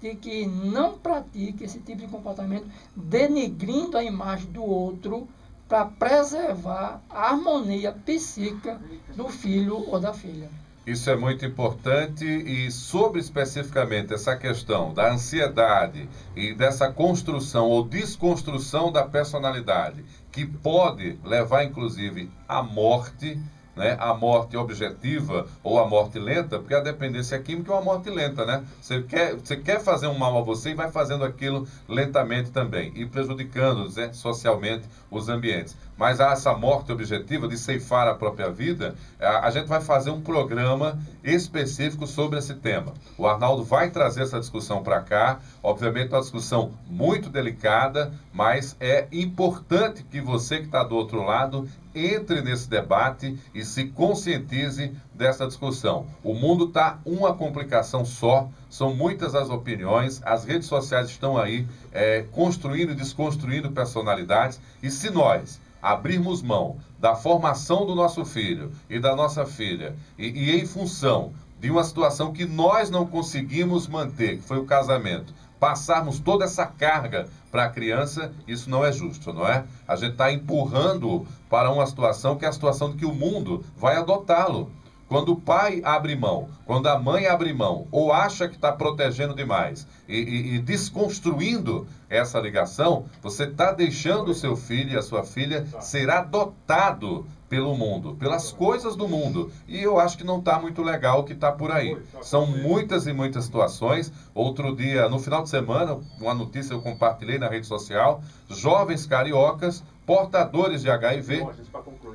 [0.00, 5.28] de que não pratique esse tipo de comportamento denegrindo a imagem do outro
[5.68, 8.80] para preservar a harmonia psíquica
[9.14, 10.50] do filho ou da filha.
[10.84, 17.84] Isso é muito importante e sobre especificamente essa questão da ansiedade e dessa construção ou
[17.84, 23.40] desconstrução da personalidade, que pode levar inclusive à morte,
[23.76, 28.10] né, a morte objetiva ou a morte lenta, porque a dependência química é uma morte
[28.10, 28.64] lenta, né?
[28.80, 32.92] Você quer, você quer fazer um mal a você e vai fazendo aquilo lentamente também
[32.94, 35.76] e prejudicando né, socialmente os ambientes.
[36.02, 40.10] Mas há essa morte objetiva de ceifar a própria vida, a, a gente vai fazer
[40.10, 42.92] um programa específico sobre esse tema.
[43.16, 49.06] O Arnaldo vai trazer essa discussão para cá, obviamente uma discussão muito delicada, mas é
[49.12, 55.46] importante que você que está do outro lado entre nesse debate e se conscientize dessa
[55.46, 56.08] discussão.
[56.24, 61.64] O mundo está uma complicação só, são muitas as opiniões, as redes sociais estão aí
[61.92, 68.70] é, construindo e desconstruindo personalidades, e se nós abrirmos mão da formação do nosso filho
[68.88, 73.88] e da nossa filha, e, e em função de uma situação que nós não conseguimos
[73.88, 78.90] manter, que foi o casamento, passarmos toda essa carga para a criança, isso não é
[78.90, 79.64] justo, não é?
[79.86, 83.64] A gente está empurrando para uma situação que é a situação de que o mundo
[83.76, 84.72] vai adotá-lo.
[85.12, 89.34] Quando o pai abre mão, quando a mãe abre mão, ou acha que está protegendo
[89.34, 95.02] demais e, e, e, desconstruindo essa ligação, você está deixando o seu filho e a
[95.02, 99.52] sua filha ser adotado pelo mundo, pelas coisas do mundo.
[99.68, 101.94] E eu acho que não está muito legal o que está por aí.
[102.22, 104.10] São muitas e muitas situações.
[104.34, 109.84] Outro dia, no final de semana, uma notícia eu compartilhei na rede social: jovens cariocas,
[110.06, 111.46] portadores de HIV,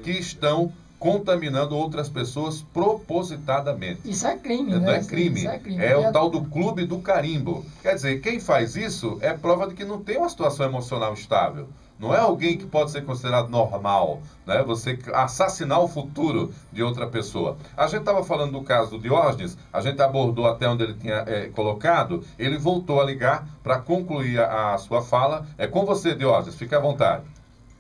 [0.01, 4.01] que estão contaminando outras pessoas propositadamente.
[4.05, 4.97] Isso é crime, não né?
[4.97, 5.45] É crime.
[5.45, 5.83] É, crime.
[5.83, 7.65] é o tal do clube do carimbo.
[7.81, 11.67] Quer dizer, quem faz isso é prova de que não tem uma situação emocional estável.
[11.99, 14.62] Não é alguém que pode ser considerado normal, né?
[14.63, 17.57] Você assassinar o futuro de outra pessoa.
[17.75, 21.23] A gente estava falando do caso do Diógenes, a gente abordou até onde ele tinha
[21.25, 25.47] é, colocado, ele voltou a ligar para concluir a, a, sua fala.
[25.57, 27.23] É com você, Diógenes, fique à vontade.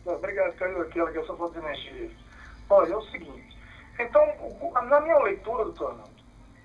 [0.03, 2.09] Obrigado, Caio, aqui, ligação foi energia.
[2.69, 3.57] Olha, é o seguinte,
[3.99, 4.21] então,
[4.83, 6.11] na minha leitura, doutor Arnaldo,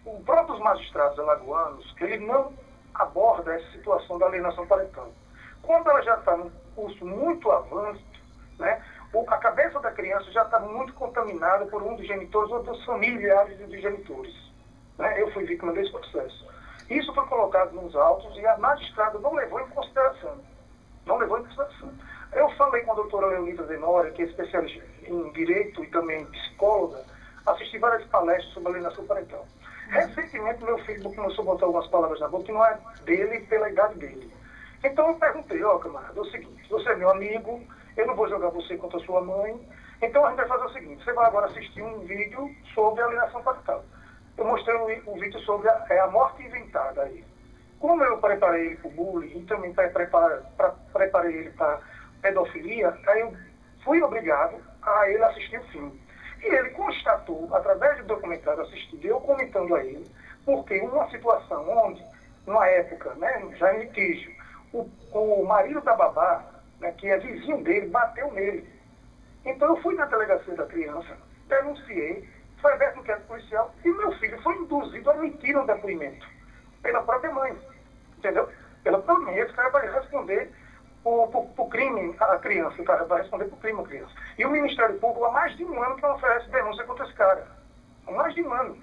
[0.04, 2.52] o próprio magistrados alagoanos, ele não
[2.94, 5.10] aborda essa situação da alienação parental.
[5.62, 8.04] Quando ela já está num curso muito avanço,
[8.58, 8.82] né,
[9.28, 13.56] a cabeça da criança já está muito contaminada por um dos genitores ou dos familiares
[13.58, 14.34] dos genitores.
[14.98, 15.22] Né?
[15.22, 16.46] Eu fui vítima desse processo.
[16.90, 20.36] Isso foi colocado nos autos e a magistrada não levou em consideração.
[21.06, 21.92] Não levou em consideração.
[22.32, 27.04] Eu falei com a doutora Leonida Denora, que é especialista em direito e também psicóloga,
[27.46, 29.46] assisti várias palestras sobre alienação parental.
[29.88, 33.70] Recentemente, meu filho começou a botar algumas palavras na boca que não é dele pela
[33.70, 34.32] idade dele.
[34.84, 37.60] Então eu perguntei, ó, oh, camarada, é o seguinte, você é meu amigo,
[37.96, 39.60] eu não vou jogar você contra sua mãe,
[40.00, 43.42] então a gente vai fazer o seguinte, você vai agora assistir um vídeo sobre alienação
[43.42, 43.84] parental.
[44.36, 47.24] Eu mostrei um vídeo sobre a, é, a morte inventada aí.
[47.78, 50.38] Como eu preparei ele para o bullying e também preparei,
[50.92, 51.80] preparei ele para
[52.22, 53.36] pedofilia, aí eu
[53.84, 56.00] fui obrigado a ele assistir o filme.
[56.42, 60.04] E ele constatou, através do documentário assistido, eu comentando a ele,
[60.44, 62.04] porque uma situação onde,
[62.46, 64.32] numa época, né, já em litígio,
[64.72, 66.44] o, o marido da babá,
[66.80, 68.68] né, que é vizinho dele, bateu nele.
[69.44, 71.16] Então eu fui na delegacia da criança,
[71.48, 72.28] denunciei,
[72.60, 76.26] foi aberto um inquérito policial e meu filho foi induzido a emitir um depoimento
[76.82, 77.58] pela própria mãe.
[78.18, 78.48] Entendeu?
[78.84, 79.38] Pela própria mãe.
[79.38, 80.52] Esse cara vai responder
[81.02, 84.12] por, crime a criança, o cara vai responder por crime a criança.
[84.38, 87.14] E o Ministério Público há mais de um ano que não oferece denúncia contra esse
[87.14, 87.46] cara.
[88.06, 88.76] Há mais de um ano.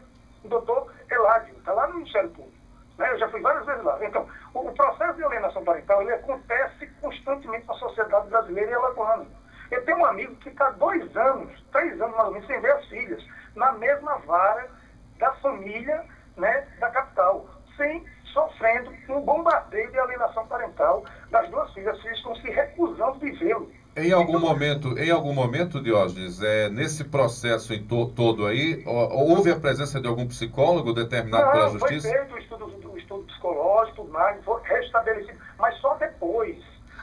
[0.43, 2.57] O doutor Eládio, está lá no Ministério Público.
[2.97, 3.11] Né?
[3.11, 3.97] Eu já fui várias vezes lá.
[4.05, 9.25] Então, o, o processo de alienação parental ele acontece constantemente na sociedade brasileira e alagoana.
[9.71, 12.71] Eu tenho um amigo que está dois anos, três anos mais ou menos, sem ver
[12.71, 13.23] as filhas,
[13.55, 14.67] na mesma vara
[15.17, 16.05] da família
[16.35, 18.03] né, da capital, sem
[18.33, 21.95] sofrendo um bombardeio de alienação parental das duas filhas.
[21.95, 23.71] As filhas estão se recusando de vê-lo.
[23.95, 28.83] Em algum então, momento, em algum momento, Diógenes, é, nesse processo em to, todo aí,
[28.85, 32.07] houve a presença de algum psicólogo determinado não, pela justiça?
[32.07, 36.57] Foi feito o estudo, o estudo psicológico, mais, foi restabelecido, mas só depois.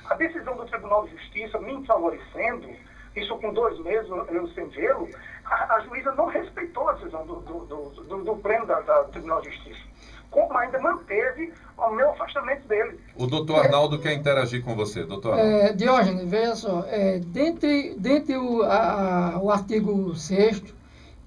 [0.09, 2.69] A decisão do Tribunal de Justiça me favorecendo,
[3.17, 5.09] isso com dois meses eu sem vê-lo,
[5.45, 9.05] a, a, juíza não respeitou a decisão do, do, do, do, do pleno da, da
[9.05, 9.86] Tribunal de Justiça.
[10.31, 12.99] Como ainda manteve o meu afastamento dele.
[13.17, 15.53] O doutor Arnaldo é, quer interagir com você, doutor Arnaldo.
[15.53, 20.63] É, Diógenes, veja só, é, dentre, dentre o, a, o artigo 6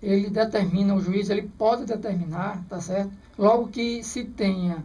[0.02, 3.12] ele determina, o juiz ele pode determinar, tá certo?
[3.38, 4.84] Logo que se tenha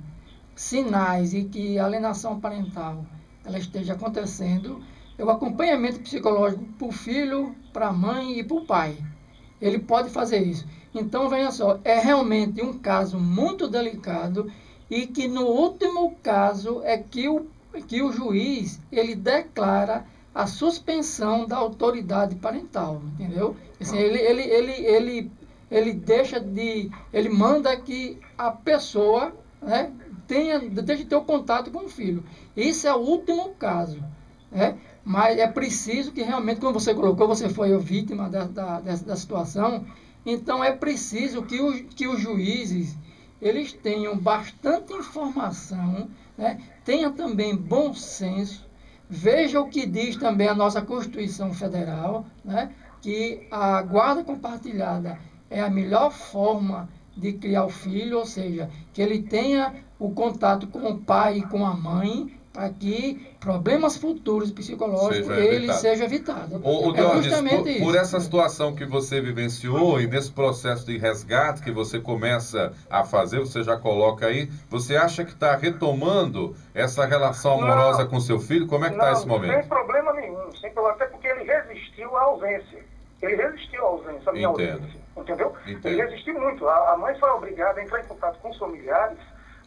[0.54, 3.04] sinais e que a alienação parental
[3.44, 4.82] ela esteja acontecendo,
[5.16, 8.96] é o acompanhamento psicológico para o filho, para a mãe e para o pai.
[9.60, 10.66] Ele pode fazer isso.
[10.94, 14.50] Então, venha só, é realmente um caso muito delicado
[14.88, 17.46] e que no último caso é que o,
[17.88, 20.04] que o juiz ele declara
[20.34, 23.56] a suspensão da autoridade parental, entendeu?
[23.80, 25.32] Assim, ele, ele, ele, ele,
[25.70, 29.92] ele deixa de, ele manda que a pessoa, né,
[30.26, 32.24] tenha, deixe de ter o contato com o filho.
[32.56, 34.02] Isso é o último caso,
[34.50, 34.76] né?
[35.04, 39.84] Mas é preciso que realmente, como você colocou, você foi vítima da, da, da situação,
[40.24, 42.96] então é preciso que, o, que os juízes
[43.40, 46.60] eles tenham bastante informação, né?
[46.84, 48.66] tenha também bom senso,
[49.08, 52.72] veja o que diz também a nossa Constituição Federal, né?
[53.02, 55.18] que a guarda compartilhada
[55.50, 60.66] é a melhor forma de criar o filho, ou seja, que ele tenha o contato
[60.66, 66.04] com o pai e com a mãe para que problemas futuros psicológicos seja ele seja
[66.04, 66.60] evitado.
[66.62, 70.96] O, o é justamente por, por, essa situação que você vivenciou e nesse processo de
[70.96, 76.54] resgate que você começa a fazer, você já coloca aí, você acha que está retomando
[76.72, 78.68] essa relação amorosa não, com seu filho?
[78.68, 79.52] Como é que está esse momento?
[79.52, 82.84] Sem problema nenhum, sem problema, até porque ele resistiu à ausência.
[83.20, 84.72] Ele resistiu à ausência, à minha Entendo.
[84.74, 85.00] ausência.
[85.16, 85.52] Entendeu?
[85.66, 85.88] Entendo.
[85.88, 86.68] Ele resistiu muito.
[86.68, 89.18] A, a mãe foi obrigada a entrar em contato com os familiares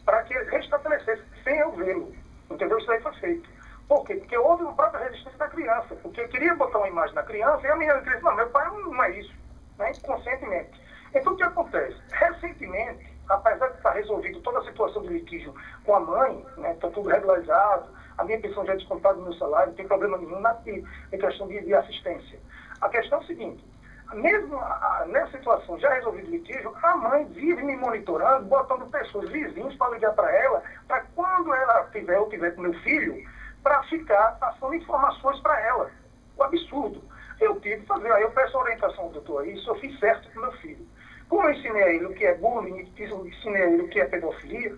[0.06, 2.14] para que ele restabelecesse, sem eu vê-lo.
[2.50, 2.78] Entendeu?
[2.78, 3.48] Isso aí foi feito.
[3.88, 4.16] Por quê?
[4.16, 5.94] Porque houve uma própria resistência da criança.
[5.96, 8.68] Porque eu queria botar uma imagem da criança e a menina disse, não, meu pai
[8.70, 9.34] não é isso.
[9.78, 9.92] Né?
[10.04, 10.80] Conscientemente.
[11.14, 11.96] Então, o que acontece?
[12.12, 16.90] Recentemente, apesar de estar resolvido toda a situação de litígio com a mãe, né, está
[16.90, 20.40] tudo regularizado, a minha pensão já é descontada do meu salário, não tem problema nenhum
[20.40, 22.38] na, questão de, de assistência.
[22.80, 23.64] A questão é o seguinte,
[24.14, 28.90] mesmo a, a, nessa situação já resolvido o litígio, a mãe vive me monitorando, botando
[28.90, 33.22] pessoas vizinhos para ligar para ela, para quando ela tiver ou tiver com meu filho,
[33.62, 35.90] para ficar passando informações para ela.
[36.36, 37.02] O absurdo.
[37.40, 40.40] Eu tive que fazer, aí eu peço orientação ao doutor isso, eu fiz certo com
[40.40, 40.86] meu filho.
[41.28, 44.06] Como eu ensinei a ele o que é bullying, ensinei a ele o que é
[44.06, 44.76] pedofilia,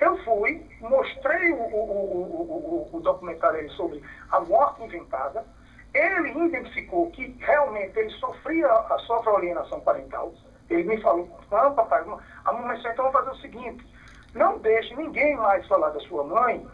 [0.00, 5.44] eu fui, mostrei o, o, o, o documentário sobre a morte inventada,
[5.94, 8.68] ele identificou que realmente ele sofria,
[9.06, 10.32] sofre a alienação parental.
[10.70, 12.02] Ele me falou, não, papai,
[12.44, 13.86] a mamãe então vamos fazer o seguinte,
[14.34, 16.66] não deixe ninguém mais falar da sua mãe,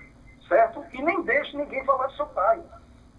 [0.46, 0.84] certo?
[0.92, 2.62] E nem deixe ninguém falar do seu pai.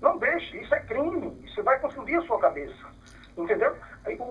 [0.02, 2.88] Não deixe, isso é crime, isso vai confundir a sua cabeça.
[3.38, 3.76] Entendeu?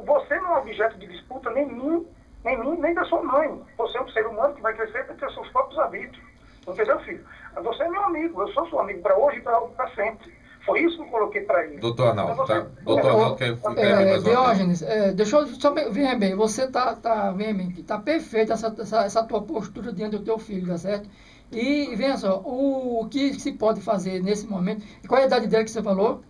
[0.07, 2.07] Você não é objeto de disputa nem mim,
[2.44, 3.62] nem mim, nem da sua mãe.
[3.76, 6.20] Você é um ser humano que vai crescer para ter seus próprios hábitos.
[6.66, 7.24] Entendeu, filho?
[7.62, 10.38] Você é meu amigo, eu sou seu amigo para hoje e para sempre.
[10.68, 11.78] Foi isso que eu coloquei para ele.
[11.78, 12.66] Doutor Arnaldo, tá?
[12.83, 17.33] Doutor Arnaldo, quer, é, mais Diógenes, é, deixa eu só ver bem, você tá, tá,
[17.33, 21.09] vem bem, tá perfeita essa, essa, essa, tua postura diante do teu filho, tá certo?
[21.50, 25.46] E venha só, o, o que se pode fazer nesse momento, qual é a idade
[25.46, 26.20] dele que você falou?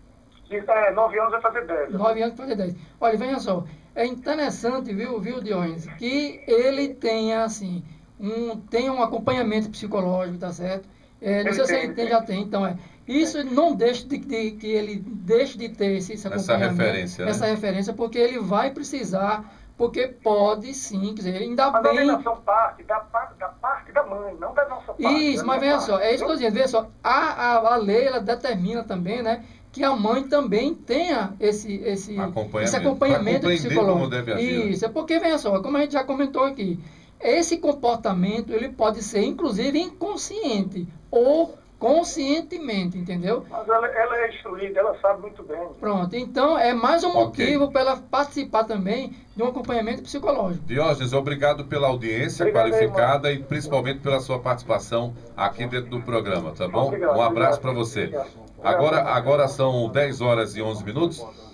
[0.48, 1.92] É, nove anos vai fazer dez.
[1.92, 2.76] Nove anos vai fazer dez.
[3.00, 7.82] Olha, venha só, é interessante, viu, viu, Diógenes, que ele tenha, assim,
[8.20, 10.88] um, tenha um acompanhamento psicológico, tá certo?
[11.20, 12.76] É, não sei se ele já tem, então é
[13.08, 17.46] isso não deixa de, de, que ele deixe de ter esse, esse essa referência, essa
[17.46, 17.52] né?
[17.52, 22.06] referência, porque ele vai precisar, porque pode sim, quer dizer, ainda mas bem.
[22.06, 22.98] Mas parte da,
[23.38, 25.32] da parte da mãe, não da nossa parte.
[25.32, 27.76] Isso, mas veja só, é isso que eu estou dizendo, veja só, a, a, a
[27.76, 29.44] lei ela determina também, né?
[29.72, 34.38] que a mãe também tenha esse, esse acompanhamento, esse acompanhamento psicológico.
[34.38, 36.80] Isso, é porque, veja só, como a gente já comentou aqui,
[37.20, 43.46] esse comportamento ele pode ser inclusive inconsciente ou conscientemente, entendeu?
[43.48, 45.68] Mas ela, ela, é instruída, ela sabe muito bem.
[45.78, 47.72] Pronto, então é mais um motivo okay.
[47.72, 50.64] para ela participar também de um acompanhamento psicológico.
[50.66, 56.00] Diógenes, obrigado pela audiência obrigado qualificada aí, e principalmente pela sua participação aqui dentro do
[56.02, 56.88] programa, tá bom?
[56.88, 58.04] Obrigado, um abraço para você.
[58.04, 58.48] Obrigado.
[58.62, 61.47] Agora, agora são 10 horas e 11 minutos.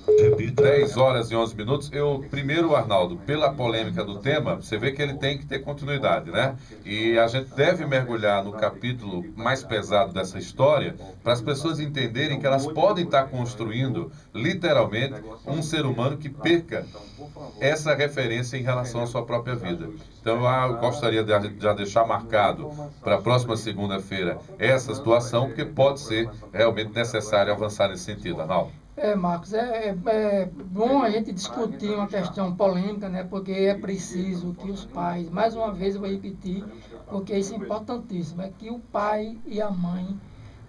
[0.55, 1.91] 10 horas e 11 minutos.
[1.93, 6.31] Eu, primeiro, Arnaldo, pela polêmica do tema, você vê que ele tem que ter continuidade,
[6.31, 6.57] né?
[6.85, 12.39] E a gente deve mergulhar no capítulo mais pesado dessa história para as pessoas entenderem
[12.39, 15.15] que elas podem estar construindo, literalmente,
[15.47, 16.87] um ser humano que perca
[17.61, 19.89] essa referência em relação à sua própria vida.
[20.21, 22.71] Então, eu gostaria de já deixar marcado
[23.03, 28.84] para a próxima segunda-feira essa situação, porque pode ser realmente necessário avançar nesse sentido, Arnaldo.
[28.97, 33.25] É, Marcos, é, é, é, bom a gente discutir uma questão polêmica, né?
[33.25, 36.65] Porque é preciso que os pais, mais uma vez eu vou repetir,
[37.09, 40.17] porque isso é importantíssimo, é que o pai e a mãe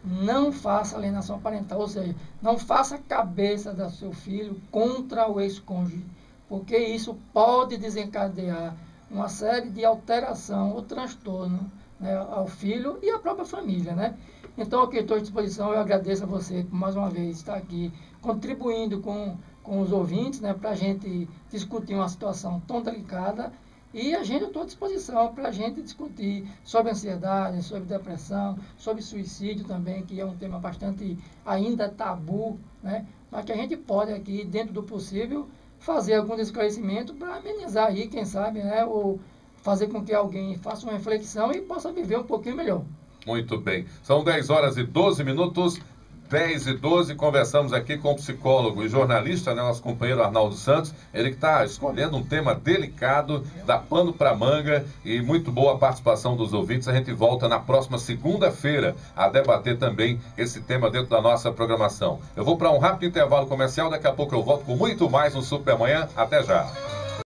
[0.04, 5.40] não façam alienação parental, ou seja, não faça a cabeça do seu filho contra o
[5.40, 6.04] ex-cônjuge,
[6.50, 8.76] porque isso pode desencadear
[9.10, 14.16] uma série de alteração ou transtorno né, ao filho e à própria família, né?
[14.58, 17.92] Então, aqui estou à disposição, eu agradeço a você por mais uma vez estar aqui
[18.22, 23.52] contribuindo com, com os ouvintes, né, para a gente discutir uma situação tão delicada
[23.94, 29.02] e a gente estou à disposição para a gente discutir sobre ansiedade, sobre depressão, sobre
[29.02, 33.06] suicídio também, que é um tema bastante ainda tabu, né?
[33.32, 35.48] Mas que a gente pode aqui, dentro do possível,
[35.80, 38.84] fazer algum esclarecimento para amenizar aí, quem sabe, né?
[38.84, 39.18] Ou
[39.66, 42.84] fazer com que alguém faça uma reflexão e possa viver um pouquinho melhor.
[43.26, 43.88] Muito bem.
[44.04, 45.82] São 10 horas e 12 minutos.
[46.30, 50.92] 10 e 12, conversamos aqui com o psicólogo e jornalista, né, nosso companheiro Arnaldo Santos.
[51.14, 55.78] Ele que está escolhendo um tema delicado, dá pano para manga e muito boa a
[55.78, 56.88] participação dos ouvintes.
[56.88, 62.20] A gente volta na próxima segunda-feira a debater também esse tema dentro da nossa programação.
[62.36, 65.36] Eu vou para um rápido intervalo comercial, daqui a pouco eu volto com muito mais
[65.36, 66.10] no Supermanhã.
[66.16, 67.05] Até já.